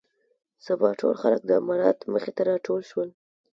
سبا 0.65 0.89
ټول 0.99 1.13
خلک 1.21 1.41
د 1.45 1.51
امارت 1.61 1.97
مخې 2.13 2.31
ته 2.37 2.41
راټول 2.49 2.81
شول. 2.89 3.09